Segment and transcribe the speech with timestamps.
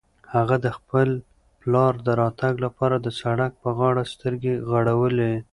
[0.33, 1.09] هغه د خپل
[1.61, 5.33] پلار د راتګ لپاره د سړک په غاړه سترګې غړولې.